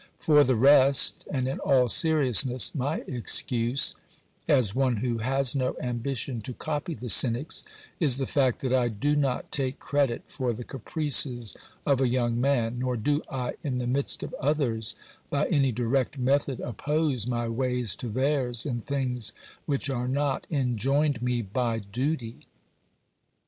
For 0.17 0.43
the 0.43 0.55
rest, 0.55 1.27
and 1.29 1.47
in 1.47 1.59
all 1.59 1.87
seriousness, 1.87 2.73
my 2.73 3.03
excuse, 3.05 3.93
as 4.47 4.73
one 4.73 4.97
who 4.97 5.19
has 5.19 5.55
no 5.55 5.75
ambition 5.79 6.41
to 6.41 6.53
copy 6.55 6.95
the 6.95 7.07
cynics, 7.07 7.63
is 7.99 8.17
the 8.17 8.25
fact 8.25 8.61
that 8.61 8.73
I 8.73 8.87
do 8.87 9.15
not 9.15 9.51
take 9.51 9.77
credit 9.77 10.23
for 10.25 10.53
the 10.53 10.63
caprices 10.63 11.55
of 11.85 12.01
a 12.01 12.07
young 12.07 12.41
man, 12.41 12.79
nor 12.79 12.97
do 12.97 13.21
I, 13.29 13.53
in 13.61 13.77
the 13.77 13.85
midst 13.85 14.23
of 14.23 14.33
others, 14.39 14.95
by 15.29 15.45
any 15.49 15.71
direct 15.71 16.17
method 16.17 16.59
oppose 16.61 17.27
my 17.27 17.47
ways 17.47 17.95
to 17.97 18.09
theirs 18.09 18.65
in 18.65 18.81
things 18.81 19.33
which 19.67 19.87
are 19.87 20.07
not 20.07 20.47
enjoined 20.49 21.21
me 21.21 21.43
by 21.43 21.77
duty. 21.77 22.47